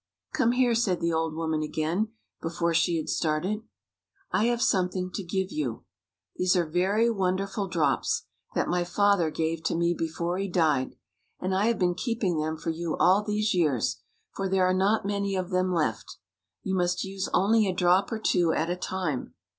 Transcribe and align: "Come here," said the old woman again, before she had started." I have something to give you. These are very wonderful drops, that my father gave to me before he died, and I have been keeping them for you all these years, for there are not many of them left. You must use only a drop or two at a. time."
"Come 0.33 0.53
here," 0.53 0.73
said 0.73 0.99
the 0.99 1.13
old 1.13 1.35
woman 1.35 1.61
again, 1.61 2.07
before 2.41 2.73
she 2.73 2.97
had 2.97 3.07
started." 3.07 3.61
I 4.31 4.45
have 4.45 4.59
something 4.59 5.11
to 5.11 5.21
give 5.23 5.51
you. 5.51 5.83
These 6.37 6.55
are 6.55 6.65
very 6.65 7.07
wonderful 7.11 7.67
drops, 7.67 8.23
that 8.55 8.67
my 8.67 8.83
father 8.83 9.29
gave 9.29 9.61
to 9.65 9.75
me 9.75 9.93
before 9.93 10.39
he 10.39 10.47
died, 10.47 10.95
and 11.39 11.53
I 11.53 11.67
have 11.67 11.77
been 11.77 11.93
keeping 11.93 12.39
them 12.39 12.57
for 12.57 12.71
you 12.71 12.97
all 12.97 13.21
these 13.23 13.53
years, 13.53 14.01
for 14.33 14.49
there 14.49 14.65
are 14.65 14.73
not 14.73 15.05
many 15.05 15.35
of 15.35 15.51
them 15.51 15.71
left. 15.71 16.17
You 16.63 16.73
must 16.73 17.03
use 17.03 17.29
only 17.31 17.67
a 17.67 17.71
drop 17.75 18.11
or 18.11 18.17
two 18.17 18.51
at 18.53 18.71
a. 18.71 18.75
time." 18.75 19.35